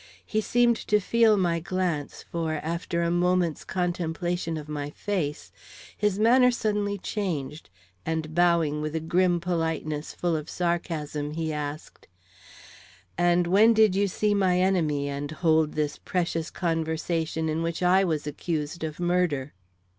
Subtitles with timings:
[0.25, 5.51] He seemed to feel my glance, for, after a moment's contemplation of my face,
[5.95, 7.69] his manner suddenly changed,
[8.03, 12.07] and bowing with a grim politeness full of sarcasm, he asked:
[13.15, 18.03] "And when did you see my enemy and hold this precious conversation in which I
[18.03, 19.53] was accused of murder?"